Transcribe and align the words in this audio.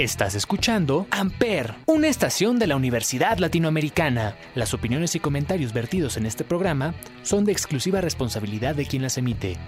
Estás 0.00 0.34
escuchando 0.34 1.06
Amper, 1.10 1.74
una 1.84 2.08
estación 2.08 2.58
de 2.58 2.66
la 2.66 2.74
Universidad 2.74 3.36
Latinoamericana. 3.36 4.34
Las 4.54 4.72
opiniones 4.72 5.14
y 5.14 5.20
comentarios 5.20 5.74
vertidos 5.74 6.16
en 6.16 6.24
este 6.24 6.42
programa 6.42 6.94
son 7.22 7.44
de 7.44 7.52
exclusiva 7.52 8.00
responsabilidad 8.00 8.74
de 8.74 8.86
quien 8.86 9.02
las 9.02 9.18
emite. 9.18 9.58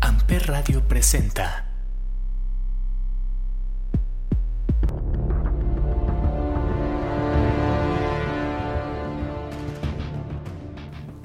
Amper 0.00 0.46
Radio 0.46 0.88
presenta. 0.88 1.70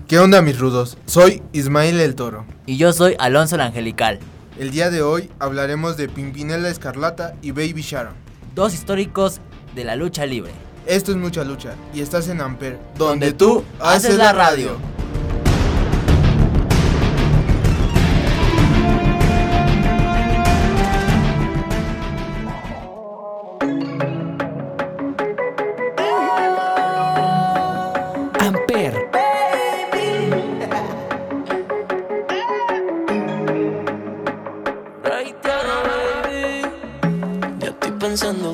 ¿Qué 0.10 0.20
onda 0.20 0.42
mis 0.42 0.60
rudos? 0.60 0.98
Soy 1.06 1.42
Ismael 1.54 2.02
el 2.02 2.16
Toro. 2.16 2.44
Y 2.66 2.76
yo 2.76 2.92
soy 2.92 3.16
Alonso 3.20 3.56
el 3.56 3.62
Angelical. 3.62 4.20
El 4.62 4.70
día 4.70 4.92
de 4.92 5.02
hoy 5.02 5.28
hablaremos 5.40 5.98
de 5.98 6.08
Pimpinela 6.08 6.70
Escarlata 6.70 7.34
y 7.42 7.50
Baby 7.50 7.82
Sharon. 7.82 8.14
Dos 8.54 8.76
históricos 8.76 9.42
de 9.74 9.84
la 9.84 9.96
lucha 9.96 10.28
libre. 10.28 10.52
Esto 10.86 11.10
es 11.10 11.18
mucha 11.18 11.44
lucha 11.44 11.74
y 11.96 12.02
estás 12.02 12.28
en 12.28 12.42
Amper, 12.42 12.78
donde, 12.96 13.34
tú 13.34 13.64
haces 13.80 14.18
la 14.18 14.34
radio. 14.34 14.78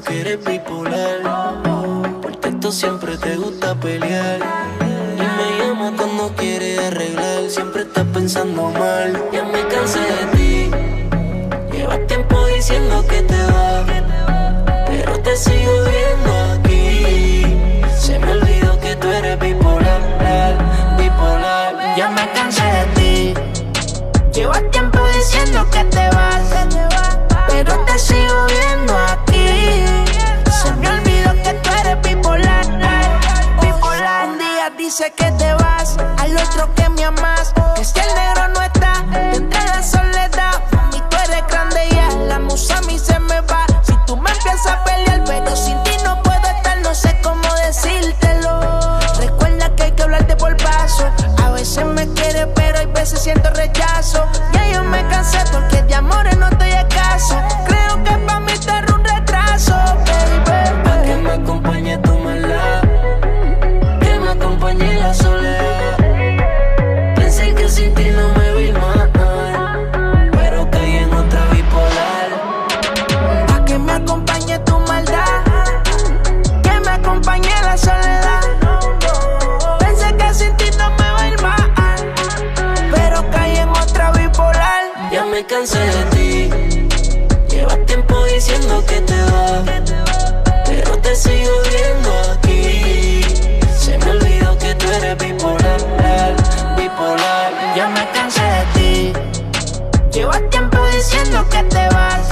Que 0.07 0.21
eres 0.21 0.43
bipolar. 0.43 1.21
Por 2.21 2.35
texto 2.37 2.71
siempre 2.71 3.17
te 3.17 3.35
gusta 3.35 3.75
pelear. 3.75 4.39
Y 4.79 5.21
me 5.37 5.57
llama 5.59 5.91
cuando 5.97 6.33
quieres 6.35 6.79
arreglar. 6.79 7.49
Siempre 7.49 7.81
estás 7.81 8.05
pensando 8.13 8.69
mal. 8.71 9.21
Ya 9.33 9.43
me 9.43 9.67
cansé 9.67 9.99
de 9.99 10.25
ti. 10.37 10.71
Llevas 11.71 12.07
tiempo 12.07 12.45
diciendo 12.47 13.05
que 13.07 13.21
te 13.21 13.43
vas. 13.43 13.85
Pero 14.87 15.19
te 15.19 15.35
sigo 15.35 15.73
viendo 15.91 16.31
aquí. 16.53 17.57
Se 17.97 18.17
me 18.19 18.31
olvidó 18.31 18.79
que 18.79 18.95
tú 18.95 19.07
eres 19.09 19.37
bipolar. 19.39 20.57
Bipolar. 20.97 21.97
Ya 21.97 22.09
me 22.09 22.31
cansé 22.31 22.63
de 22.63 22.85
ti. 22.95 23.33
Llevas 24.31 24.63
tiempo 24.71 24.99
diciendo 25.15 25.67
que 25.71 25.83
te 25.85 26.07
vas, 26.09 26.43
pero 27.49 27.75
te 27.85 27.97
sigo 27.97 28.45
viendo 28.47 28.86
dice 35.07 35.13
que 35.15 35.31
te 35.31 35.53
vas, 35.53 35.97
al 36.17 36.37
otro 36.37 36.73
que 36.75 36.89
me 36.89 37.03
amas. 37.03 37.53
Que 37.75 37.83
si 37.83 37.99
el 37.99 38.15
negro 38.15 38.47
no 38.49 38.61
está, 38.61 39.05
me 85.37 85.45
cansé 85.45 85.77
de 85.77 86.03
ti, 86.15 86.49
llevas 87.47 87.85
tiempo 87.85 88.25
diciendo 88.25 88.83
que 88.87 88.99
te 89.01 89.21
vas, 89.21 89.61
pero 90.65 90.97
te 90.97 91.15
sigo 91.15 91.51
viendo 91.69 92.11
aquí. 92.33 93.21
Se 93.77 93.99
me 93.99 94.09
olvidó 94.09 94.57
que 94.57 94.73
tú 94.73 94.87
eres 94.89 95.15
bipolar, 95.19 96.35
bipolar. 96.75 97.51
Ya 97.75 97.87
me 97.87 98.09
cansé 98.15 98.41
de 98.41 98.65
ti. 98.73 99.13
Llevas 100.11 100.41
tiempo 100.49 100.79
diciendo 100.95 101.47
que 101.51 101.61
te 101.65 101.87
vas, 101.89 102.29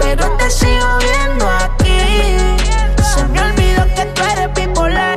pero 0.00 0.36
te 0.36 0.50
sigo 0.50 0.88
viendo 0.98 1.46
aquí. 1.48 2.00
Se 3.14 3.24
me 3.28 3.40
olvidó 3.40 3.84
que 3.94 4.04
tú 4.06 4.22
eres 4.32 4.52
bipolar, 4.56 5.16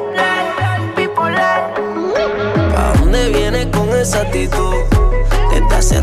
bipolar. 0.96 1.74
¿A 2.78 2.94
dónde 3.00 3.30
vienes 3.30 3.66
con 3.75 3.90
esa 4.00 4.22
actitud? 4.22 4.93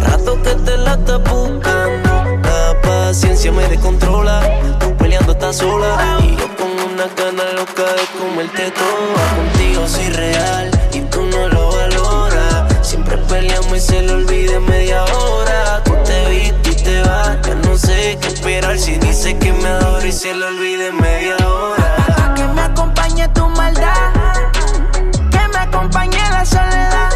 Rato 0.04 0.40
que 0.42 0.54
te 0.54 0.76
la 0.76 0.94
estás 0.94 1.22
buscando. 1.24 2.10
La 2.42 2.80
paciencia 2.82 3.52
me 3.52 3.66
descontrola. 3.68 4.40
Tú 4.78 4.94
peleando 4.96 5.32
estás 5.32 5.56
sola. 5.56 6.18
Y 6.20 6.36
yo 6.36 6.48
con 6.56 6.70
una 6.70 7.06
gana 7.16 7.52
loca 7.54 7.84
de 7.84 8.06
comerte 8.18 8.70
toda. 8.70 9.36
Contigo 9.36 9.86
soy 9.88 10.08
real 10.10 10.70
y 10.92 11.00
tú 11.02 11.22
no 11.22 11.48
lo 11.48 11.72
valoras. 11.72 12.66
Siempre 12.82 13.16
peleamos 13.28 13.76
y 13.76 13.80
se 13.80 14.02
lo 14.02 14.14
olvida 14.14 14.56
en 14.56 14.64
media 14.66 15.04
hora. 15.04 15.82
Tú 15.84 15.94
te 16.04 16.28
viste 16.30 16.70
y 16.70 16.74
te 16.74 17.02
vas. 17.02 17.38
Ya 17.46 17.54
no 17.54 17.76
sé 17.76 18.18
qué 18.20 18.28
esperar 18.28 18.78
si 18.78 18.96
dice 18.98 19.36
que 19.38 19.52
me 19.52 19.68
adora 19.68 20.06
y 20.06 20.12
se 20.12 20.34
lo 20.34 20.46
olvida 20.48 20.86
en 20.88 20.96
media 21.00 21.36
hora. 21.46 21.96
Pa' 22.16 22.34
que 22.34 22.44
me 22.44 22.60
acompañe 22.62 23.28
tu 23.28 23.46
maldad, 23.48 24.12
que 25.30 25.48
me 25.48 25.58
acompañe 25.58 26.18
la 26.30 26.44
soledad. 26.44 27.10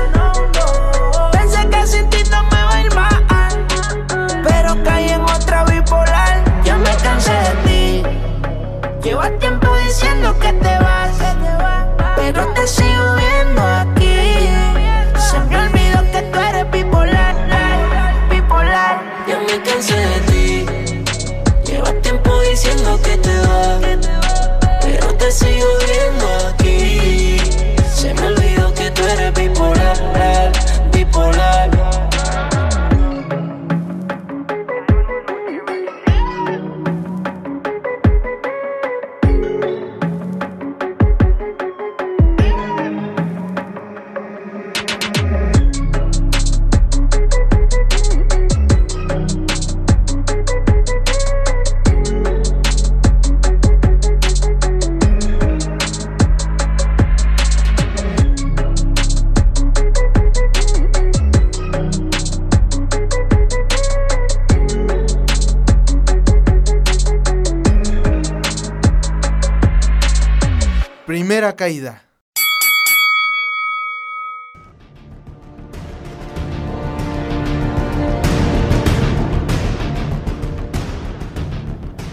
Pensé 1.33 1.69
que 1.69 1.87
sin 1.87 2.09
ti 2.11 2.24
otra. 5.45 6.43
Ya 6.65 6.77
me 6.77 6.97
cansé 7.03 7.33
de 7.33 7.55
ti. 7.65 8.03
Llevas 9.03 9.39
tiempo 9.39 9.69
diciendo 9.87 10.37
que 10.39 10.53
te 10.53 10.79
vas, 10.79 11.13
pero 12.17 12.47
te 12.55 12.67
sigo 12.67 13.15
viendo 13.17 13.63
aquí. 13.63 14.49
Se 15.19 15.39
me 15.41 15.59
olvidó 15.59 16.03
que 16.11 16.23
tú 16.23 16.39
eres 16.39 16.71
bipolar, 16.71 17.35
bipolar. 18.31 19.03
Ya 19.27 19.39
me 19.41 19.63
cansé 19.63 19.97
de 19.97 20.21
ti. 20.31 20.67
Llevas 21.67 22.01
tiempo 22.03 22.41
diciendo 22.41 22.99
que 23.03 23.19
te 23.19 23.39
vas, 23.41 23.81
pero 24.81 25.15
te 25.15 25.31
sigo 25.31 25.69
viendo 25.87 26.27
aquí. 26.49 27.39
Se 27.95 28.15
me 28.15 28.27
olvidó 28.29 28.73
que 28.75 28.91
tú 28.91 29.03
eres 29.07 29.33
bipolar, 29.35 29.44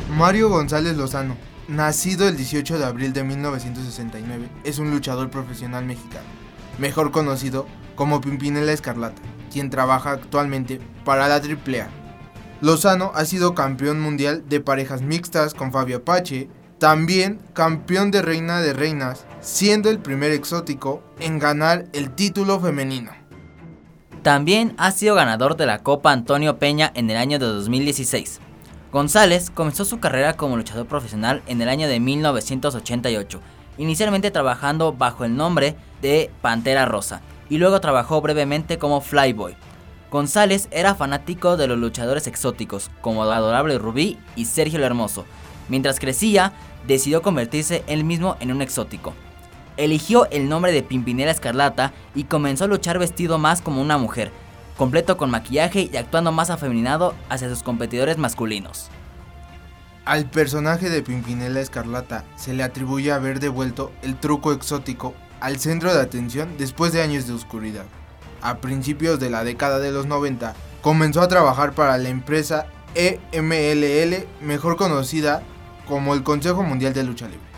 Mario 0.09 0.50
González 0.50 0.95
Lozano, 0.95 1.36
nacido 1.68 2.30
el 2.30 2.38
18 2.38 2.80
de 2.80 2.86
abril 2.86 3.12
de 3.12 3.25
1969, 3.25 4.48
es 4.63 4.80
un 4.80 4.89
luchador 4.89 5.30
profesional 5.30 5.83
mexicano, 5.83 6.27
mejor 6.77 7.12
conocido 7.12 7.65
como 7.95 8.21
Pimpinela 8.21 8.71
Escarlata, 8.71 9.21
quien 9.51 9.69
trabaja 9.69 10.12
actualmente 10.12 10.80
para 11.04 11.27
la 11.27 11.36
AAA. 11.36 11.89
Lozano 12.62 13.12
ha 13.15 13.25
sido 13.25 13.54
campeón 13.54 14.00
mundial 14.00 14.47
de 14.47 14.62
parejas 14.62 15.01
mixtas 15.01 15.54
con 15.54 15.74
Fabio 15.74 15.97
Apache, 15.97 16.47
también 16.80 17.42
campeón 17.54 18.12
de 18.12 18.21
Reina 18.21 18.62
de 18.62 18.71
Reinas, 18.71 19.25
siendo 19.42 19.90
el 19.90 20.00
primer 20.00 20.32
exótico 20.32 21.04
en 21.20 21.40
ganar 21.40 21.88
el 21.94 22.12
título 22.12 22.60
femenino. 22.60 23.12
También 24.24 24.76
ha 24.78 24.92
sido 24.92 25.16
ganador 25.16 25.58
de 25.58 25.66
la 25.66 25.80
Copa 25.80 26.12
Antonio 26.12 26.58
Peña 26.58 26.92
en 26.94 27.10
el 27.10 27.18
año 27.18 27.40
de 27.40 27.48
2016. 27.48 28.40
González 28.92 29.50
comenzó 29.50 29.84
su 29.84 30.00
carrera 30.00 30.34
como 30.34 30.58
luchador 30.58 30.86
profesional 30.86 31.42
en 31.48 31.62
el 31.62 31.70
año 31.70 31.88
de 31.88 32.00
1988, 32.00 33.42
inicialmente 33.80 34.30
trabajando 34.30 34.94
bajo 34.94 35.26
el 35.26 35.36
nombre 35.36 35.76
de 36.02 36.30
Pantera 36.42 36.86
Rosa, 36.86 37.22
y 37.50 37.58
luego 37.58 37.82
trabajó 37.82 38.22
brevemente 38.22 38.78
como 38.78 39.02
Flyboy. 39.02 39.56
González 40.12 40.68
era 40.72 40.94
fanático 40.94 41.58
de 41.58 41.68
los 41.68 41.80
luchadores 41.80 42.28
exóticos, 42.28 42.92
como 43.02 43.24
Adorable 43.24 43.80
Rubí 43.80 44.20
y 44.36 44.46
Sergio 44.46 44.78
el 44.78 44.84
Hermoso. 44.84 45.26
Mientras 45.70 46.00
crecía, 46.00 46.54
decidió 46.86 47.22
convertirse 47.22 47.84
él 47.88 48.04
mismo 48.04 48.36
en 48.40 48.52
un 48.52 48.62
exótico. 48.62 49.14
Eligió 49.77 50.29
el 50.31 50.50
nombre 50.50 50.71
de 50.71 50.83
Pimpinela 50.83 51.31
Escarlata 51.31 51.94
y 52.13 52.25
comenzó 52.25 52.65
a 52.65 52.68
luchar 52.68 53.00
vestido 53.00 53.38
más 53.38 53.62
como 53.62 53.81
una 53.81 53.97
mujer, 53.97 54.31
completo 54.77 55.18
con 55.18 55.31
maquillaje 55.31 55.89
y 55.91 55.97
actuando 55.97 56.31
más 56.31 56.50
afeminado 56.50 57.15
hacia 57.29 57.50
sus 57.50 57.63
competidores 57.63 58.18
masculinos. 58.18 58.89
Al 60.06 60.25
personaje 60.25 60.89
de 60.89 61.03
Pimpinela 61.03 61.59
Escarlata 61.59 62.25
se 62.35 62.53
le 62.53 62.63
atribuye 62.63 63.12
haber 63.12 63.39
devuelto 63.39 63.91
el 64.01 64.15
truco 64.15 64.51
exótico 64.51 65.13
al 65.39 65.59
centro 65.59 65.94
de 65.94 66.01
atención 66.01 66.56
después 66.57 66.91
de 66.91 67.01
años 67.01 67.27
de 67.27 67.33
oscuridad. 67.33 67.85
A 68.41 68.57
principios 68.57 69.19
de 69.19 69.29
la 69.29 69.44
década 69.44 69.79
de 69.79 69.91
los 69.91 70.07
90, 70.07 70.56
comenzó 70.81 71.21
a 71.21 71.27
trabajar 71.27 71.73
para 71.73 71.97
la 71.97 72.09
empresa 72.09 72.65
EMLL, 72.95 74.27
mejor 74.41 74.75
conocida 74.75 75.44
como 75.88 76.13
el 76.13 76.23
Consejo 76.23 76.63
Mundial 76.63 76.94
de 76.94 77.03
Lucha 77.03 77.27
Libre. 77.27 77.50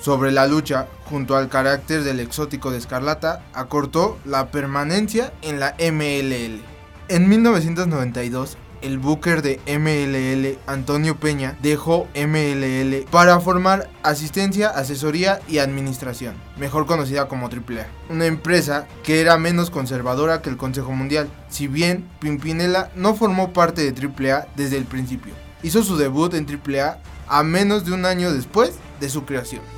Sobre 0.00 0.30
la 0.32 0.46
lucha, 0.46 0.86
junto 1.06 1.36
al 1.36 1.48
carácter 1.48 2.04
del 2.04 2.20
exótico 2.20 2.70
de 2.70 2.78
Escarlata, 2.78 3.44
acortó 3.52 4.18
la 4.24 4.50
permanencia 4.50 5.32
en 5.42 5.58
la 5.58 5.74
MLL. 5.78 6.62
En 7.08 7.28
1992, 7.28 8.56
el 8.80 8.98
booker 8.98 9.42
de 9.42 9.60
MLL, 9.66 10.58
Antonio 10.70 11.16
Peña, 11.16 11.56
dejó 11.60 12.06
MLL 12.14 13.06
para 13.10 13.40
formar 13.40 13.90
asistencia, 14.02 14.68
asesoría 14.68 15.40
y 15.48 15.58
administración, 15.58 16.34
mejor 16.56 16.86
conocida 16.86 17.26
como 17.28 17.46
AAA, 17.46 17.86
una 18.08 18.26
empresa 18.26 18.86
que 19.02 19.20
era 19.20 19.36
menos 19.38 19.70
conservadora 19.70 20.42
que 20.42 20.50
el 20.50 20.56
Consejo 20.56 20.92
Mundial, 20.92 21.28
si 21.48 21.66
bien 21.66 22.08
Pimpinela 22.20 22.90
no 22.94 23.14
formó 23.14 23.52
parte 23.52 23.90
de 23.90 24.08
AAA 24.08 24.46
desde 24.56 24.76
el 24.76 24.84
principio. 24.84 25.34
Hizo 25.62 25.82
su 25.82 25.96
debut 25.96 26.34
en 26.34 26.46
AAA 26.46 26.98
a 27.26 27.42
menos 27.42 27.84
de 27.84 27.92
un 27.92 28.04
año 28.04 28.32
después 28.32 28.74
de 29.00 29.08
su 29.08 29.24
creación. 29.24 29.77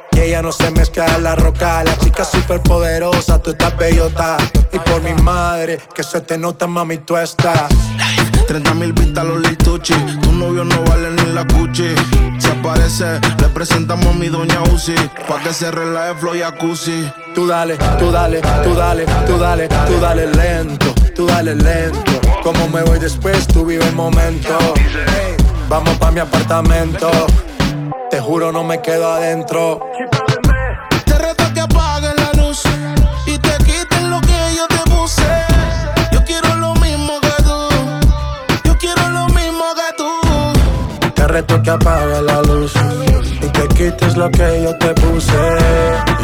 Ella 0.21 0.43
no 0.43 0.51
se 0.51 0.69
mezcla 0.69 1.05
en 1.15 1.23
la 1.23 1.35
roca. 1.35 1.83
La 1.83 1.97
chica 1.97 2.23
super 2.23 2.61
poderosa, 2.61 3.41
tú 3.41 3.51
estás 3.51 3.75
bellota. 3.75 4.37
Y 4.71 4.77
por 4.77 5.01
mi 5.01 5.13
madre, 5.23 5.79
que 5.95 6.03
se 6.03 6.21
te 6.21 6.37
nota, 6.37 6.67
mami, 6.67 6.99
tú 6.99 7.17
estás. 7.17 7.69
30 8.47 8.73
mil 8.75 8.93
vistas 8.93 9.25
los 9.25 9.41
lituchi. 9.41 9.93
Tu 10.21 10.31
novio 10.31 10.63
no 10.63 10.83
vale 10.83 11.09
ni 11.11 11.33
la 11.33 11.45
cuchi. 11.47 11.95
Si 12.37 12.49
aparece, 12.49 13.19
le 13.39 13.47
presentamos 13.49 14.05
a 14.05 14.13
mi 14.13 14.27
doña 14.27 14.61
Uzi. 14.73 14.93
Pa' 15.27 15.41
que 15.41 15.53
se 15.53 15.71
relaje 15.71 16.13
flow 16.15 16.35
y 16.35 16.43
acusi. 16.43 17.09
Tú 17.33 17.47
dale, 17.47 17.77
tú 17.97 18.11
dale, 18.11 18.41
tú 18.63 18.75
dale, 18.75 19.05
tú 19.25 19.37
dale, 19.39 19.67
tú 19.67 19.99
dale 19.99 20.27
lento, 20.27 20.93
tú 21.15 21.25
dale 21.25 21.55
lento. 21.55 22.11
Como 22.43 22.67
me 22.67 22.83
voy 22.83 22.99
después, 22.99 23.47
tú 23.47 23.65
vive 23.65 23.87
el 23.87 23.95
momento. 23.95 24.57
Vamos 25.67 25.97
pa' 25.97 26.11
mi 26.11 26.19
apartamento. 26.19 27.09
Te 28.09 28.19
juro, 28.19 28.51
no 28.51 28.65
me 28.65 28.81
quedo 28.81 29.09
adentro. 29.13 29.79
Reto 41.31 41.61
que 41.63 41.69
apague 41.69 42.21
la 42.21 42.41
luz 42.41 42.73
y 43.41 43.47
te 43.47 43.67
quites 43.69 44.17
lo 44.17 44.29
que 44.29 44.61
yo 44.63 44.77
te 44.77 44.93
puse. 44.95 45.33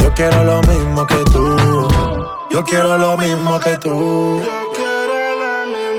Yo 0.00 0.12
quiero 0.14 0.44
lo 0.44 0.60
mismo 0.62 1.06
que 1.06 1.24
tú. 1.32 1.56
Yo 2.50 2.64
quiero 2.64 2.98
lo 2.98 3.16
mismo 3.16 3.58
que 3.60 3.76
tú. 3.78 4.42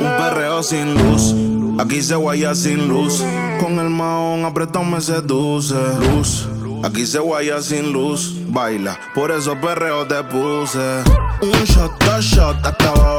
Un 0.01 0.17
perreo 0.17 0.61
sin 0.63 0.94
luz. 0.94 1.35
Aquí 1.79 2.01
se 2.01 2.15
guaya 2.15 2.53
sin 2.53 2.88
luz. 2.88 3.23
Con 3.59 3.79
el 3.79 3.89
maón 3.89 4.45
apretado 4.45 4.85
me 4.85 5.01
seduce. 5.01 5.75
Luz. 6.00 6.47
Aquí 6.83 7.06
se 7.06 7.19
guaya 7.19 7.61
sin 7.61 7.91
luz. 7.91 8.35
Baila. 8.47 8.97
Por 9.15 9.31
eso 9.31 9.56
perreo 9.59 10.06
te 10.07 10.23
puse. 10.23 11.03
Un 11.41 11.63
shot, 11.65 12.03
dos 12.03 12.25
shots, 12.25 12.59
hasta 12.63 12.89
abajo, 12.89 13.19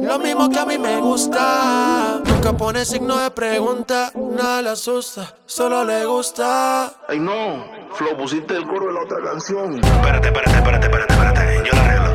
lo 0.00 0.18
mismo 0.18 0.48
que 0.48 0.58
a 0.58 0.66
mí 0.66 0.78
me 0.78 0.98
gusta. 0.98 2.20
Nunca 2.24 2.52
pone 2.52 2.84
signo 2.84 3.16
de 3.18 3.30
pregunta, 3.30 4.12
nada 4.14 4.62
le 4.62 4.70
asusta, 4.70 5.34
solo 5.46 5.84
le 5.84 6.04
gusta. 6.06 6.92
Ay 7.08 7.18
no, 7.18 7.64
Flo, 7.94 8.16
pusiste 8.16 8.54
el 8.56 8.66
coro 8.66 8.86
de 8.86 8.92
la 8.92 9.00
otra 9.02 9.18
canción. 9.22 9.74
Espérate, 9.74 10.28
espérate, 10.28 10.56
espérate, 10.56 10.86
espérate, 10.86 11.12
espérate. 11.12 11.68
Yo 11.68 11.76
la 11.76 11.84
arreglo. 11.84 12.10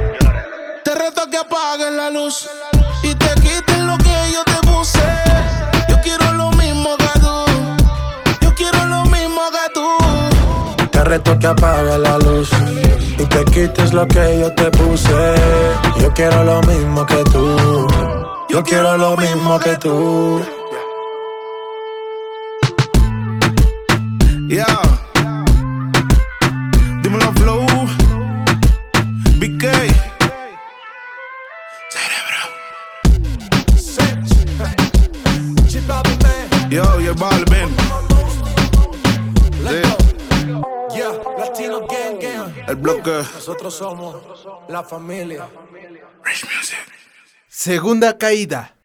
Te 0.84 0.96
reto 0.96 1.30
que 1.30 1.38
apagues 1.38 1.92
la 1.92 2.10
luz 2.10 2.50
y 3.04 3.14
te 3.16 3.34
quites 3.42 3.80
lo 3.80 3.98
que 3.98 4.32
yo 4.34 4.44
te 4.46 4.68
puse. 4.68 5.00
Yo 5.90 5.98
quiero 6.02 6.32
lo 6.34 6.52
mismo 6.52 6.96
que 6.98 7.20
tú. 7.20 7.46
Yo 8.42 8.56
quiero 8.56 8.86
lo 8.86 9.04
mismo 9.06 9.42
que 9.52 9.74
tú. 9.74 10.88
Te 10.92 11.04
reto 11.04 11.38
que 11.38 11.48
apague 11.48 11.98
la 12.00 12.18
luz 12.18 12.50
y 13.20 13.26
te 13.26 13.46
quites 13.46 13.94
lo 13.94 14.08
que 14.08 14.40
yo 14.40 14.54
te 14.54 14.72
puse. 14.72 15.36
Yo 16.00 16.14
quiero 16.14 16.44
lo 16.44 16.62
mismo 16.62 17.06
que 17.06 17.24
tú. 17.26 17.65
Yo 18.56 18.64
quiero 18.64 18.98
lo 18.98 19.18
mismo 19.18 19.60
que 19.60 19.76
tú. 19.76 20.42
Yeah. 24.48 24.80
Dímelo, 27.02 27.34
Flow. 27.34 27.66
BK. 29.40 29.64
Cerebro. 31.90 32.44
Yo, 36.70 37.02
yo, 37.02 37.14
Balvin. 37.16 37.76
El 42.68 42.76
bloque. 42.78 43.18
Nosotros 43.34 43.76
somos 43.76 44.16
la 44.70 44.82
familia. 44.82 45.46
Rich 46.24 46.46
Music. 46.56 46.85
Segunda 47.58 48.18
caída. 48.18 48.76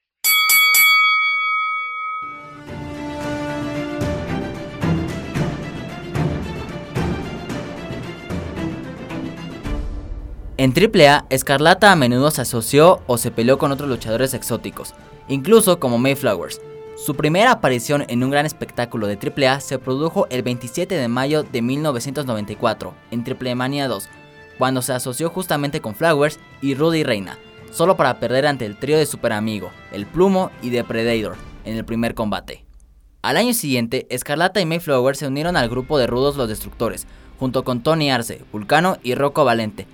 En 10.57 10.73
AAA, 10.73 11.27
Escarlata 11.31 11.91
a 11.91 11.97
menudo 11.97 12.31
se 12.31 12.43
asoció 12.43 13.03
o 13.09 13.19
se 13.19 13.33
peleó 13.33 13.59
con 13.59 13.73
otros 13.73 13.89
luchadores 13.89 14.35
exóticos, 14.35 14.95
incluso 15.27 15.81
como 15.81 15.99
Mayflowers. 15.99 16.61
Su 16.97 17.17
primera 17.17 17.51
aparición 17.51 18.05
en 18.07 18.23
un 18.23 18.31
gran 18.31 18.47
espectáculo 18.47 19.09
de 19.09 19.19
AAA 19.19 19.59
se 19.59 19.81
produjo 19.81 20.29
el 20.31 20.45
27 20.45 20.95
de 20.95 21.09
mayo 21.09 21.43
de 21.43 21.61
1994, 21.61 22.95
en 23.11 23.25
Triple 23.25 23.57
Mania 23.57 23.89
2, 23.89 24.09
cuando 24.59 24.81
se 24.81 24.93
asoció 24.93 25.29
justamente 25.29 25.81
con 25.81 25.97
Flowers 25.97 26.39
y 26.63 26.77
Rudy 26.77 27.03
Reina, 27.03 27.37
solo 27.71 27.97
para 27.97 28.21
perder 28.21 28.47
ante 28.47 28.67
el 28.67 28.77
trío 28.77 28.99
de 28.99 29.07
Super 29.07 29.33
Amigo, 29.33 29.71
El 29.93 30.07
Plumo 30.07 30.51
y 30.63 30.71
The 30.71 30.85
Predator, 30.85 31.37
en 31.65 31.77
el 31.77 31.85
primer 31.85 32.15
combate. 32.15 32.65
Al 33.23 33.37
año 33.37 33.53
siguiente, 33.53 34.07
Escarlata 34.09 34.61
y 34.61 34.67
Mayflower 34.67 35.15
se 35.15 35.27
unieron 35.27 35.57
al 35.57 35.69
grupo 35.69 35.99
de 35.99 36.07
Rudos 36.07 36.37
los 36.37 36.49
Destructores, 36.49 37.07
junto 37.39 37.65
con 37.65 37.83
Tony 37.83 38.11
Arce, 38.11 38.43
Vulcano 38.53 38.97
y 39.03 39.15
Rocco 39.15 39.45
Valente, 39.45 39.87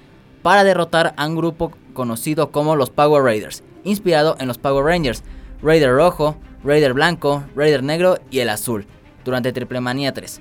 para 0.42 0.62
derrotar 0.62 1.14
a 1.16 1.26
un 1.26 1.36
grupo 1.36 1.72
conocido 1.92 2.52
como 2.52 2.76
los 2.76 2.90
Power 2.90 3.24
Raiders, 3.24 3.64
inspirado 3.82 4.36
en 4.38 4.46
los 4.46 4.58
Power 4.58 4.84
Rangers, 4.84 5.24
Raider 5.62 5.90
Rojo, 5.90 6.36
Raider 6.62 6.92
Blanco, 6.92 7.44
Raider 7.56 7.82
Negro 7.82 8.18
y 8.30 8.40
el 8.40 8.48
Azul, 8.48 8.86
durante 9.24 9.52
Triple 9.52 9.80
Manía 9.80 10.12
3. 10.12 10.40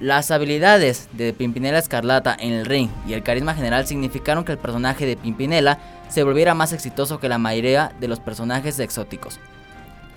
Las 0.00 0.30
habilidades 0.30 1.08
de 1.12 1.32
Pimpinela 1.32 1.78
Escarlata 1.78 2.36
en 2.38 2.52
el 2.52 2.66
ring 2.66 2.88
y 3.08 3.14
el 3.14 3.24
carisma 3.24 3.54
general 3.54 3.84
significaron 3.84 4.44
que 4.44 4.52
el 4.52 4.58
personaje 4.58 5.06
de 5.06 5.16
Pimpinela 5.16 5.80
se 6.08 6.22
volviera 6.22 6.54
más 6.54 6.72
exitoso 6.72 7.18
que 7.18 7.28
la 7.28 7.38
mayoría 7.38 7.92
de 7.98 8.06
los 8.06 8.20
personajes 8.20 8.78
exóticos. 8.78 9.40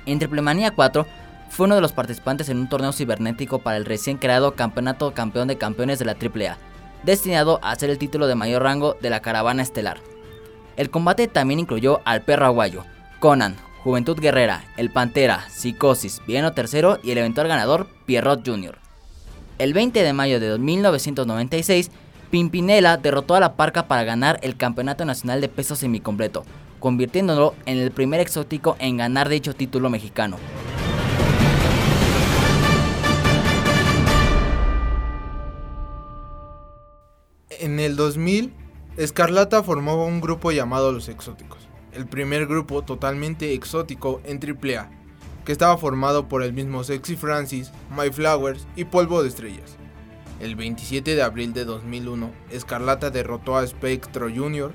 En 0.06 0.20
Triple 0.20 0.44
Manía 0.44 0.70
4 0.70 1.08
fue 1.50 1.66
uno 1.66 1.74
de 1.74 1.82
los 1.82 1.94
participantes 1.94 2.50
en 2.50 2.60
un 2.60 2.70
torneo 2.70 2.94
cibernético 2.94 3.58
para 3.58 3.78
el 3.78 3.86
recién 3.86 4.18
creado 4.18 4.54
Campeonato 4.54 5.16
Campeón 5.16 5.48
de 5.48 5.58
Campeones 5.58 5.98
de 5.98 6.06
la 6.06 6.14
AAA, 6.14 6.58
destinado 7.04 7.60
a 7.64 7.76
ser 7.76 7.90
el 7.90 7.98
título 7.98 8.28
de 8.28 8.36
mayor 8.36 8.62
rango 8.62 8.98
de 9.02 9.10
la 9.10 9.22
caravana 9.22 9.64
estelar. 9.64 9.98
El 10.78 10.92
combate 10.92 11.28
también 11.28 11.60
incluyó 11.60 12.02
al 12.06 12.22
perro 12.22 12.46
aguayo, 12.46 12.86
Conan, 13.20 13.56
Juventud 13.84 14.20
Guerrera, 14.20 14.64
El 14.78 14.92
Pantera, 14.92 15.50
Psicosis, 15.50 16.22
Villano 16.28 16.54
III 16.56 17.00
y 17.04 17.12
el 17.12 17.18
eventual 17.18 17.48
ganador 17.48 17.88
Pierrot 18.06 18.48
Jr. 18.48 18.81
El 19.62 19.74
20 19.76 20.02
de 20.02 20.12
mayo 20.12 20.40
de 20.40 20.58
1996, 20.58 21.92
Pimpinela 22.32 22.98
derrotó 22.98 23.36
a 23.36 23.40
la 23.40 23.56
Parca 23.56 23.88
para 23.88 24.04
ganar 24.04 24.40
el 24.42 24.58
Campeonato 24.58 25.06
Nacional 25.06 25.40
de 25.40 25.50
Peso 25.50 25.76
Semicompleto, 25.76 26.44
convirtiéndolo 26.80 27.54
en 27.68 27.78
el 27.78 27.92
primer 27.92 28.22
exótico 28.22 28.76
en 28.80 28.98
ganar 28.98 29.30
dicho 29.30 29.54
título 29.54 29.92
mexicano. 29.92 30.40
En 37.52 37.80
el 37.80 37.96
2000, 37.96 38.52
Escarlata 38.98 39.62
formó 39.62 40.08
un 40.08 40.22
grupo 40.22 40.52
llamado 40.52 40.92
Los 40.92 41.08
Exóticos, 41.08 41.60
el 41.94 42.08
primer 42.08 42.48
grupo 42.48 42.82
totalmente 42.82 43.54
exótico 43.54 44.22
en 44.24 44.40
AAA, 44.40 44.90
que 45.46 45.52
estaba 45.52 45.78
formado 45.78 46.28
por 46.28 46.44
el 46.44 46.54
mismo 46.54 46.84
Sexy 46.84 47.16
Francis, 47.16 47.72
My 47.90 48.12
Flowers 48.12 48.68
y 48.76 48.86
Polvo 48.86 49.22
de 49.22 49.30
Estrellas. 49.30 49.78
El 50.40 50.56
27 50.56 51.16
de 51.16 51.22
abril 51.22 51.54
de 51.54 51.66
2001, 51.66 52.32
Escarlata 52.50 53.10
derrotó 53.10 53.58
a 53.58 53.66
Spectro 53.66 54.28
Jr. 54.34 54.72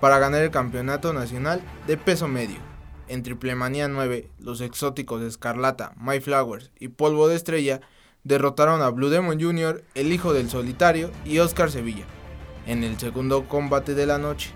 para 0.00 0.18
ganar 0.18 0.42
el 0.42 0.50
campeonato 0.50 1.12
nacional 1.12 1.60
de 1.86 1.96
peso 1.96 2.28
medio. 2.28 2.58
En 3.08 3.22
Triple 3.22 3.54
Manía 3.54 3.88
9, 3.88 4.30
los 4.38 4.60
exóticos 4.60 5.22
Escarlata, 5.22 5.94
My 6.00 6.20
Flowers 6.20 6.70
y 6.78 6.88
Polvo 6.88 7.28
de 7.28 7.36
Estrella 7.36 7.80
derrotaron 8.24 8.82
a 8.82 8.90
Blue 8.90 9.08
Demon 9.08 9.40
Jr., 9.40 9.82
el 9.94 10.12
hijo 10.12 10.32
del 10.32 10.50
solitario, 10.50 11.10
y 11.24 11.38
Oscar 11.38 11.70
Sevilla 11.70 12.04
en 12.68 12.84
el 12.84 12.98
segundo 12.98 13.48
combate 13.48 13.94
de 13.94 14.06
la 14.06 14.18
noche. 14.18 14.50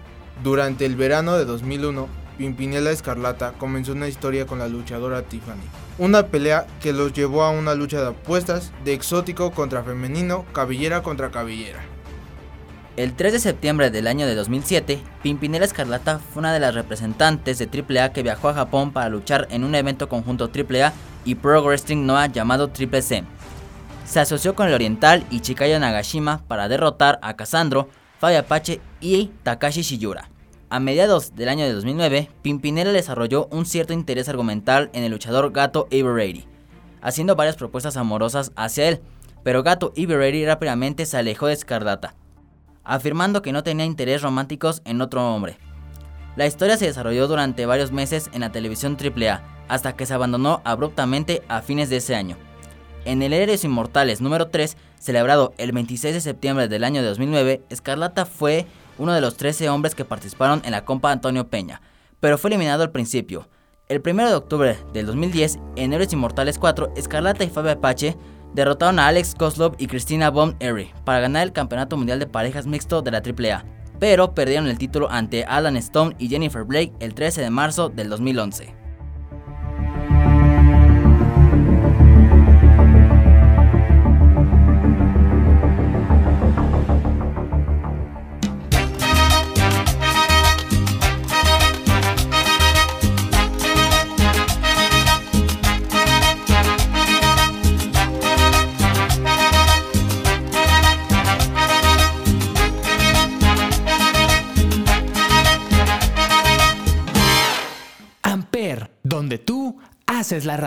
Durante 0.44 0.84
el 0.84 0.96
verano 0.96 1.36
de 1.36 1.46
2001, 1.46 2.08
Pimpinela 2.42 2.90
Escarlata 2.90 3.52
comenzó 3.52 3.92
una 3.92 4.08
historia 4.08 4.46
con 4.46 4.58
la 4.58 4.66
luchadora 4.66 5.22
Tiffany. 5.22 5.62
Una 5.96 6.26
pelea 6.26 6.66
que 6.80 6.92
los 6.92 7.12
llevó 7.12 7.44
a 7.44 7.50
una 7.50 7.76
lucha 7.76 8.00
de 8.00 8.08
apuestas 8.08 8.72
de 8.84 8.94
exótico 8.94 9.52
contra 9.52 9.84
femenino, 9.84 10.44
cabellera 10.52 11.04
contra 11.04 11.30
cabellera. 11.30 11.78
El 12.96 13.14
3 13.14 13.34
de 13.34 13.38
septiembre 13.38 13.90
del 13.90 14.08
año 14.08 14.26
de 14.26 14.34
2007, 14.34 15.00
Pimpinela 15.22 15.64
Escarlata 15.64 16.18
fue 16.18 16.40
una 16.40 16.52
de 16.52 16.58
las 16.58 16.74
representantes 16.74 17.60
de 17.60 17.68
AAA 17.68 18.12
que 18.12 18.24
viajó 18.24 18.48
a 18.48 18.54
Japón 18.54 18.92
para 18.92 19.08
luchar 19.08 19.46
en 19.52 19.62
un 19.62 19.76
evento 19.76 20.08
conjunto 20.08 20.50
AAA 20.52 20.92
y 21.24 21.36
Pro 21.36 21.62
Wrestling 21.62 22.04
Noah 22.06 22.26
llamado 22.26 22.70
Triple 22.70 23.02
C. 23.02 23.22
Se 24.04 24.18
asoció 24.18 24.56
con 24.56 24.66
el 24.66 24.74
oriental 24.74 25.24
y 25.30 25.42
Chikaya 25.42 25.78
Nagashima 25.78 26.42
para 26.48 26.66
derrotar 26.66 27.20
a 27.22 27.36
Casandro, 27.36 27.88
Fabi 28.18 28.34
Apache 28.34 28.80
y 29.00 29.30
Takashi 29.44 29.82
Shiyura. 29.82 30.31
A 30.72 30.80
mediados 30.80 31.36
del 31.36 31.50
año 31.50 31.66
de 31.66 31.74
2009, 31.74 32.30
Pimpinela 32.40 32.92
desarrolló 32.92 33.46
un 33.50 33.66
cierto 33.66 33.92
interés 33.92 34.30
argumental 34.30 34.88
en 34.94 35.04
el 35.04 35.12
luchador 35.12 35.52
Gato 35.52 35.86
Iberready, 35.90 36.46
haciendo 37.02 37.36
varias 37.36 37.56
propuestas 37.56 37.98
amorosas 37.98 38.52
hacia 38.56 38.88
él, 38.88 39.02
pero 39.42 39.62
Gato 39.62 39.92
Iberready 39.96 40.46
rápidamente 40.46 41.04
se 41.04 41.18
alejó 41.18 41.46
de 41.46 41.52
Escarlata, 41.52 42.14
afirmando 42.84 43.42
que 43.42 43.52
no 43.52 43.62
tenía 43.62 43.84
interés 43.84 44.22
románticos 44.22 44.80
en 44.86 45.02
otro 45.02 45.34
hombre. 45.34 45.58
La 46.36 46.46
historia 46.46 46.78
se 46.78 46.86
desarrolló 46.86 47.28
durante 47.28 47.66
varios 47.66 47.92
meses 47.92 48.30
en 48.32 48.40
la 48.40 48.50
televisión 48.50 48.96
AAA, 48.98 49.42
hasta 49.68 49.94
que 49.94 50.06
se 50.06 50.14
abandonó 50.14 50.62
abruptamente 50.64 51.42
a 51.48 51.60
fines 51.60 51.90
de 51.90 51.98
ese 51.98 52.14
año. 52.14 52.38
En 53.04 53.20
el 53.20 53.34
Héroes 53.34 53.64
Inmortales 53.64 54.22
número 54.22 54.48
3, 54.48 54.78
celebrado 54.98 55.52
el 55.58 55.72
26 55.72 56.14
de 56.14 56.20
septiembre 56.22 56.68
del 56.68 56.84
año 56.84 57.02
2009, 57.02 57.60
Escarlata 57.68 58.24
fue 58.24 58.64
uno 58.98 59.12
de 59.12 59.20
los 59.20 59.36
13 59.36 59.68
hombres 59.68 59.94
que 59.94 60.04
participaron 60.04 60.62
en 60.64 60.72
la 60.72 60.84
Compa 60.84 61.12
Antonio 61.12 61.48
Peña, 61.48 61.80
pero 62.20 62.38
fue 62.38 62.50
eliminado 62.50 62.82
al 62.82 62.92
principio. 62.92 63.48
El 63.88 64.02
1 64.04 64.28
de 64.28 64.34
octubre 64.34 64.78
del 64.92 65.06
2010, 65.06 65.58
en 65.76 65.92
Héroes 65.92 66.12
Inmortales 66.12 66.58
4, 66.58 66.94
Escarlata 66.96 67.44
y 67.44 67.50
Fabio 67.50 67.72
Apache 67.72 68.16
derrotaron 68.54 68.98
a 68.98 69.08
Alex 69.08 69.34
Koslov 69.34 69.74
y 69.78 69.86
Cristina 69.86 70.30
Von 70.30 70.56
Erie 70.60 70.94
para 71.04 71.20
ganar 71.20 71.42
el 71.42 71.52
Campeonato 71.52 71.96
Mundial 71.96 72.18
de 72.18 72.26
Parejas 72.26 72.66
Mixto 72.66 73.02
de 73.02 73.10
la 73.10 73.18
AAA, 73.18 73.64
pero 73.98 74.34
perdieron 74.34 74.66
el 74.66 74.78
título 74.78 75.10
ante 75.10 75.44
Alan 75.44 75.76
Stone 75.76 76.14
y 76.18 76.28
Jennifer 76.28 76.64
Blake 76.64 76.92
el 77.00 77.14
13 77.14 77.42
de 77.42 77.50
marzo 77.50 77.88
del 77.88 78.08
2011. 78.08 78.81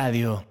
Radio. 0.05 0.43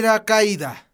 Caída. 0.00 0.86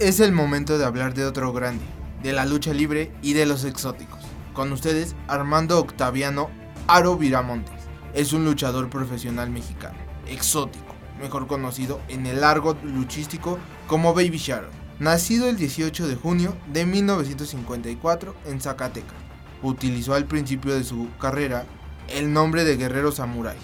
Es 0.00 0.18
el 0.18 0.32
momento 0.32 0.78
de 0.78 0.84
hablar 0.84 1.14
de 1.14 1.24
otro 1.24 1.52
grande, 1.52 1.84
de 2.24 2.32
la 2.32 2.46
lucha 2.46 2.72
libre 2.74 3.12
y 3.22 3.34
de 3.34 3.46
los 3.46 3.64
exóticos. 3.64 4.18
Con 4.54 4.72
ustedes, 4.72 5.14
Armando 5.28 5.78
Octaviano 5.78 6.50
Aro 6.88 7.16
Viramontes. 7.16 7.72
Es 8.12 8.32
un 8.32 8.44
luchador 8.44 8.90
profesional 8.90 9.50
mexicano, 9.50 9.98
exótico, 10.26 10.96
mejor 11.20 11.46
conocido 11.46 12.00
en 12.08 12.26
el 12.26 12.40
largo 12.40 12.76
luchístico 12.82 13.60
como 13.86 14.14
Baby 14.14 14.38
Sharon. 14.38 14.70
Nacido 14.98 15.48
el 15.48 15.56
18 15.56 16.08
de 16.08 16.16
junio 16.16 16.56
de 16.72 16.86
1954 16.86 18.34
en 18.46 18.60
Zacatecas 18.60 19.31
utilizó 19.62 20.14
al 20.14 20.24
principio 20.26 20.74
de 20.74 20.84
su 20.84 21.08
carrera 21.20 21.64
el 22.08 22.32
nombre 22.32 22.64
de 22.64 22.76
Guerrero 22.76 23.12
Samurai. 23.12 23.56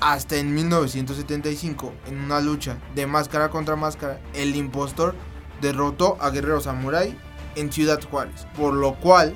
Hasta 0.00 0.36
en 0.36 0.54
1975, 0.54 1.92
en 2.06 2.20
una 2.20 2.40
lucha 2.40 2.76
de 2.94 3.06
máscara 3.06 3.48
contra 3.48 3.76
máscara, 3.76 4.20
el 4.34 4.54
impostor 4.54 5.14
derrotó 5.60 6.18
a 6.20 6.30
Guerrero 6.30 6.60
Samurai 6.60 7.16
en 7.54 7.72
Ciudad 7.72 8.00
Juárez, 8.08 8.46
por 8.56 8.74
lo 8.74 8.94
cual, 8.96 9.34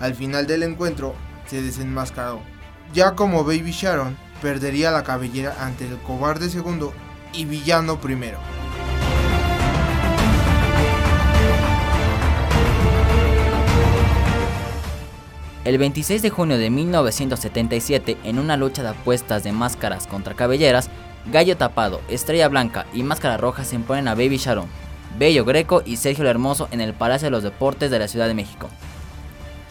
al 0.00 0.14
final 0.14 0.46
del 0.46 0.64
encuentro, 0.64 1.14
se 1.46 1.62
desenmascaró. 1.62 2.40
Ya 2.92 3.14
como 3.14 3.44
Baby 3.44 3.70
Sharon, 3.70 4.16
perdería 4.42 4.90
la 4.90 5.04
cabellera 5.04 5.56
ante 5.60 5.86
el 5.86 5.96
cobarde 5.98 6.50
segundo 6.50 6.92
y 7.32 7.44
villano 7.44 8.00
primero. 8.00 8.38
El 15.64 15.78
26 15.78 16.20
de 16.20 16.28
junio 16.28 16.58
de 16.58 16.68
1977, 16.68 18.18
en 18.24 18.38
una 18.38 18.58
lucha 18.58 18.82
de 18.82 18.90
apuestas 18.90 19.44
de 19.44 19.52
máscaras 19.52 20.06
contra 20.06 20.34
cabelleras, 20.34 20.90
Gallo 21.32 21.56
Tapado, 21.56 22.02
Estrella 22.08 22.48
Blanca 22.48 22.84
y 22.92 23.02
Máscara 23.02 23.38
Roja 23.38 23.64
se 23.64 23.76
imponen 23.76 24.06
a 24.06 24.14
Baby 24.14 24.36
Sharon, 24.36 24.66
Bello 25.18 25.46
Greco 25.46 25.82
y 25.86 25.96
Sergio 25.96 26.22
el 26.24 26.28
Hermoso 26.28 26.68
en 26.70 26.82
el 26.82 26.92
Palacio 26.92 27.26
de 27.26 27.30
los 27.30 27.42
Deportes 27.42 27.90
de 27.90 27.98
la 27.98 28.08
Ciudad 28.08 28.26
de 28.26 28.34
México. 28.34 28.68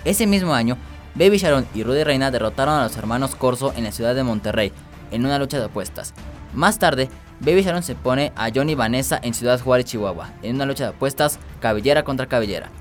Ese 0.04 0.26
mismo 0.26 0.56
año, 0.56 0.78
Baby 1.14 1.38
Sharon 1.38 1.68
y 1.76 1.84
Rudy 1.84 2.04
Reina 2.04 2.32
derrotaron 2.32 2.74
a 2.74 2.84
los 2.86 2.98
hermanos 2.98 3.36
Corso 3.36 3.72
en 3.76 3.84
la 3.84 3.92
ciudad 3.92 4.16
de 4.16 4.24
Monterrey, 4.24 4.72
en 5.12 5.24
una 5.24 5.38
lucha 5.38 5.60
de 5.60 5.66
apuestas. 5.66 6.16
Más 6.56 6.80
tarde, 6.80 7.08
Baby 7.40 7.62
Sharon 7.62 7.84
se 7.84 7.94
pone 7.94 8.32
a 8.36 8.50
Johnny 8.50 8.74
Vanessa 8.74 9.20
en 9.22 9.36
Ciudad 9.36 9.62
Juárez, 9.62 9.86
Chihuahua, 9.86 10.32
en 10.42 10.56
una 10.56 10.66
lucha 10.66 10.86
de 10.86 10.90
apuestas 10.90 11.38
cabellera 11.60 12.04
contra 12.04 12.26
cabellera. 12.26 12.72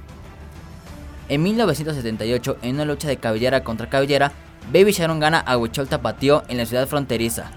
En 1.28 1.42
1978, 1.42 2.58
en 2.62 2.74
una 2.74 2.84
lucha 2.84 3.08
de 3.08 3.16
cabellera 3.16 3.62
contra 3.62 3.88
cabellera, 3.88 4.32
Baby 4.72 4.92
Sharon 4.92 5.20
gana 5.20 5.38
a 5.38 5.56
Huichol 5.56 5.88
Tapatío 5.88 6.42
en 6.48 6.58
la 6.58 6.66
ciudad 6.66 6.86
fronteriza. 6.86 7.50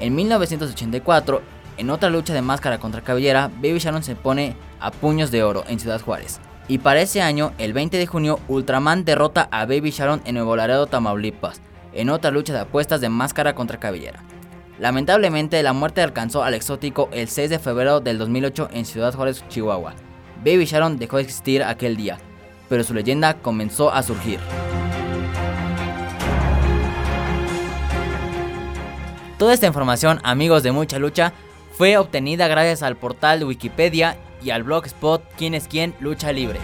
En 0.00 0.14
1984, 0.14 1.42
en 1.76 1.90
otra 1.90 2.10
lucha 2.10 2.34
de 2.34 2.42
máscara 2.42 2.78
contra 2.78 3.02
cabellera, 3.02 3.50
Baby 3.56 3.78
Sharon 3.78 4.02
se 4.02 4.16
pone 4.16 4.56
a 4.80 4.90
puños 4.90 5.30
de 5.30 5.42
oro 5.42 5.64
en 5.68 5.78
Ciudad 5.80 6.00
Juárez. 6.00 6.40
Y 6.68 6.78
para 6.78 7.00
ese 7.00 7.22
año, 7.22 7.52
el 7.58 7.72
20 7.72 7.96
de 7.96 8.06
junio, 8.06 8.40
Ultraman 8.46 9.04
derrota 9.04 9.48
a 9.50 9.64
Baby 9.64 9.90
Sharon 9.90 10.20
en 10.24 10.34
Nuevo 10.34 10.54
Laredo, 10.54 10.86
Tamaulipas, 10.86 11.60
en 11.92 12.10
otra 12.10 12.30
lucha 12.30 12.52
de 12.52 12.60
apuestas 12.60 13.00
de 13.00 13.08
máscara 13.08 13.54
contra 13.54 13.80
cabellera. 13.80 14.22
Lamentablemente, 14.78 15.62
la 15.62 15.72
muerte 15.72 16.02
alcanzó 16.02 16.44
al 16.44 16.54
exótico 16.54 17.08
el 17.12 17.28
6 17.28 17.50
de 17.50 17.58
febrero 17.58 18.00
del 18.00 18.18
2008 18.18 18.68
en 18.72 18.84
Ciudad 18.84 19.14
Juárez, 19.14 19.42
Chihuahua. 19.48 19.94
Baby 20.44 20.66
Sharon 20.66 20.98
dejó 20.98 21.16
de 21.16 21.24
existir 21.24 21.64
aquel 21.64 21.96
día, 21.96 22.18
pero 22.68 22.84
su 22.84 22.94
leyenda 22.94 23.34
comenzó 23.34 23.92
a 23.92 24.02
surgir. 24.02 24.40
Toda 29.38 29.54
esta 29.54 29.66
información, 29.66 30.20
amigos 30.24 30.62
de 30.62 30.72
Mucha 30.72 30.98
Lucha, 30.98 31.32
fue 31.72 31.96
obtenida 31.96 32.48
gracias 32.48 32.82
al 32.82 32.96
portal 32.96 33.38
de 33.38 33.44
Wikipedia 33.44 34.16
y 34.42 34.50
al 34.50 34.64
blogspot 34.64 35.22
Quién 35.36 35.54
es 35.54 35.68
quién 35.68 35.94
Lucha 36.00 36.32
Libre. 36.32 36.58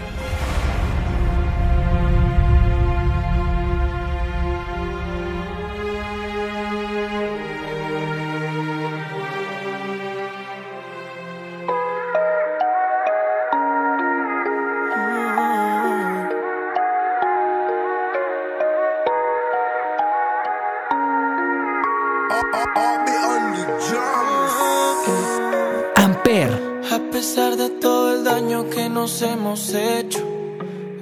Amper. 25.95 26.81
A 26.91 26.99
pesar 27.11 27.55
de 27.55 27.69
todo 27.69 28.13
el 28.13 28.23
daño 28.23 28.69
que 28.69 28.89
nos 28.89 29.21
hemos 29.21 29.73
hecho, 29.73 30.19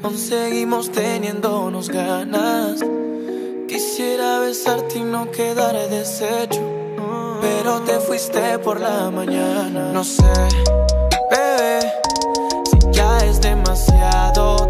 aún 0.02 0.18
seguimos 0.18 0.92
teniéndonos 0.92 1.90
ganas. 1.90 2.84
Quisiera 3.68 4.40
besarte 4.40 5.00
y 5.00 5.04
no 5.04 5.32
quedar 5.32 5.76
deshecho, 5.90 6.62
pero 7.42 7.82
te 7.82 8.00
fuiste 8.00 8.60
por 8.60 8.80
la 8.80 9.10
mañana. 9.10 9.92
No 9.92 10.04
sé, 10.04 10.34
bebé, 11.32 11.80
si 12.70 12.92
ya 12.92 13.18
es 13.20 13.42
demasiado 13.42 14.63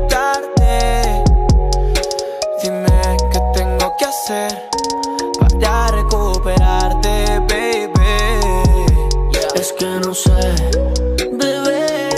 no 10.14 10.20
sé, 10.20 10.32
bebé, 11.32 12.10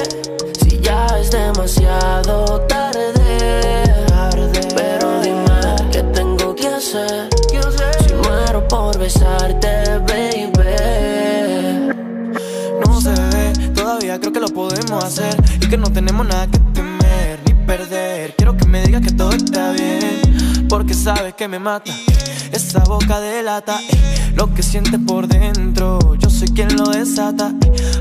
si 0.59 0.81
ya 0.81 1.07
es 1.17 1.31
demasiado 1.31 2.59
tarde. 2.67 3.83
Pero 4.75 5.21
dime 5.21 5.91
qué 5.93 6.03
tengo 6.03 6.53
que 6.53 6.67
hacer. 6.67 7.29
Si 8.05 8.13
muero 8.15 8.67
por 8.67 8.99
besarte, 8.99 9.99
baby. 10.09 10.73
No 12.85 12.99
se 12.99 13.11
ve, 13.11 13.53
todavía 13.73 14.19
creo 14.19 14.33
que 14.33 14.41
lo 14.41 14.49
podemos 14.49 15.01
hacer 15.01 15.33
y 15.61 15.69
que 15.69 15.77
no 15.77 15.89
tenemos 15.89 16.27
nada 16.27 16.47
que 16.47 16.59
temer 16.73 17.39
ni 17.45 17.53
perder. 17.65 18.35
Quiero 18.35 18.57
que 18.57 18.65
me 18.65 18.81
digas 18.85 19.03
que 19.03 19.11
todo 19.11 19.31
está 19.31 19.71
bien, 19.71 20.67
porque 20.67 20.93
sabes 20.93 21.33
que 21.35 21.47
me 21.47 21.59
mata. 21.59 21.93
Esa 22.51 22.79
boca 22.83 23.21
delata 23.21 23.79
eh, 23.89 24.24
lo 24.35 24.53
que 24.53 24.61
sientes 24.61 24.99
por 25.05 25.27
dentro. 25.27 26.15
Yo 26.15 26.29
soy 26.29 26.49
quien 26.49 26.75
lo 26.75 26.89
desata. 26.89 27.53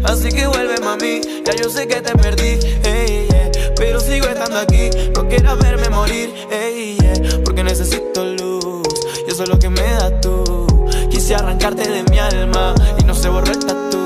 Así 0.05 0.29
que 0.29 0.47
vuelve, 0.47 0.79
mami. 0.81 1.21
Ya 1.45 1.55
yo 1.55 1.71
sé 1.71 1.87
que 1.87 2.01
te 2.01 2.13
perdí, 2.17 2.59
ey, 2.85 3.29
yeah, 3.29 3.51
pero 3.77 4.01
sigo 4.01 4.27
estando 4.27 4.59
aquí. 4.59 4.91
No 5.15 5.29
quieras 5.29 5.59
verme 5.59 5.89
morir, 5.91 6.35
ey, 6.51 6.97
yeah, 7.01 7.41
porque 7.45 7.63
necesito 7.63 8.25
luz. 8.25 8.83
Y 9.27 9.33
eso 9.33 9.45
es 9.45 9.49
lo 9.49 9.59
que 9.59 9.71
me 9.71 9.83
das 9.83 10.21
tú. 10.21 10.67
Quise 11.11 11.35
arrancarte 11.35 11.89
de 11.89 12.03
mi 12.11 12.19
alma 12.19 12.75
y 12.99 13.05
no 13.05 13.15
se 13.15 13.29
borró 13.29 13.51
el 13.51 13.59
tatu. 13.59 13.99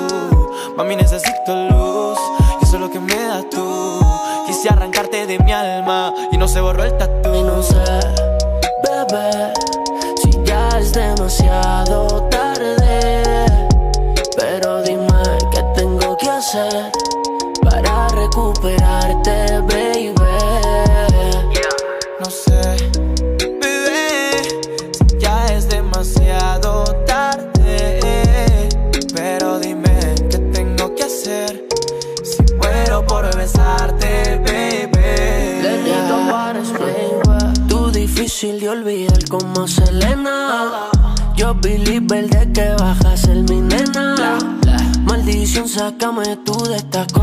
Mami, 0.76 0.96
necesito 0.96 1.68
luz. 1.70 2.18
Y 2.60 2.64
eso 2.64 2.76
es 2.76 2.80
lo 2.80 2.90
que 2.90 3.00
me 3.00 3.14
das 3.14 3.48
tú. 3.50 4.00
Quise 4.46 4.68
arrancarte 4.68 5.26
de 5.26 5.38
mi 5.38 5.52
alma 5.52 6.12
y 6.30 6.36
no 6.36 6.46
se 6.46 6.60
borró 6.60 6.84
el 6.84 6.96
tatu. 6.96 7.34
Y 7.34 7.42
no 7.42 7.62
sé, 7.62 7.74
bebé, 8.84 9.52
demasiado 10.98 12.28
tarde. 12.28 13.46
Pero 14.36 14.82
dime 14.82 15.06
qué 15.52 15.62
tengo 15.76 16.16
que 16.16 16.28
hacer. 16.28 16.97
cama 45.98 46.22
y 46.24 46.36
tú 46.36 46.54
destacas 46.68 47.17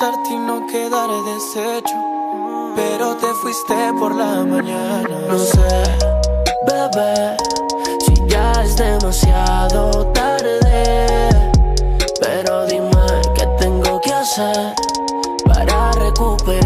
besarte 0.00 0.30
y 0.30 0.38
no 0.38 0.66
quedar 0.66 1.10
deshecho. 1.24 1.94
Pero 2.74 3.16
te 3.16 3.26
fuiste 3.42 3.74
por 3.98 4.14
la 4.14 4.44
mañana. 4.44 5.08
No 5.28 5.38
sé, 5.38 5.82
bebé, 6.66 7.36
si 8.06 8.14
ya 8.26 8.52
es 8.62 8.76
demasiado 8.76 10.06
tarde. 10.12 11.28
Pero 12.20 12.66
dime 12.66 12.90
qué 13.34 13.46
tengo 13.58 14.00
que 14.00 14.12
hacer 14.12 14.74
para 15.46 15.92
recuperar. 15.92 16.59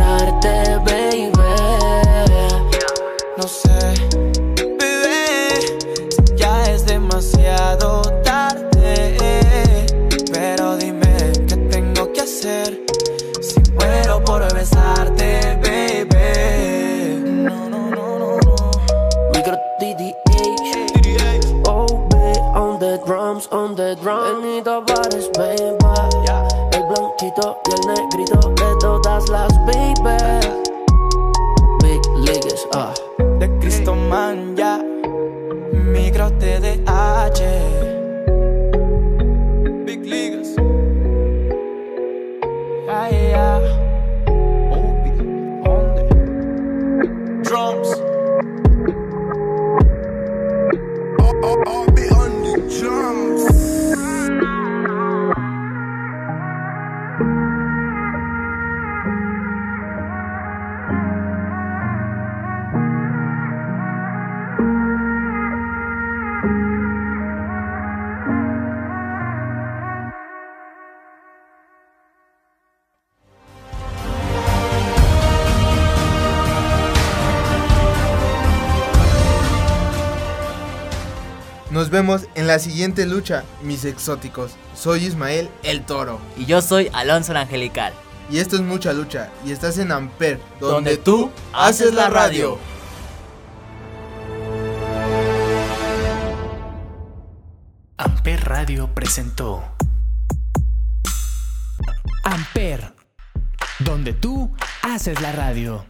vemos 81.95 82.27
en 82.35 82.49
la 82.49 82.59
siguiente 82.59 83.07
lucha, 83.07 83.45
mis 83.63 83.85
exóticos. 83.85 84.57
Soy 84.75 85.05
Ismael 85.05 85.49
el 85.63 85.87
Toro. 85.87 86.19
Y 86.37 86.45
yo 86.45 86.61
soy 86.61 86.91
Alonso 86.93 87.31
el 87.31 87.39
Angelical. 87.39 87.93
Y 88.29 88.39
esto 88.39 88.57
es 88.57 88.63
mucha 88.63 88.93
lucha. 88.93 89.31
Y 89.47 89.53
estás 89.53 89.79
en 89.79 89.93
Amper, 89.93 90.41
donde, 90.59 90.75
donde 90.75 90.97
tú 90.97 91.31
haces 91.53 91.95
la 91.95 92.11
radio. 92.11 92.59
Amper 97.97 98.45
Radio 98.45 98.93
presentó 98.93 99.63
Amper, 102.25 102.93
donde 103.79 104.15
tú 104.15 104.53
haces 104.83 105.21
la 105.21 105.31
radio. 105.31 105.87